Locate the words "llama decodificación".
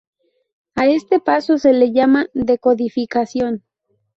1.93-3.63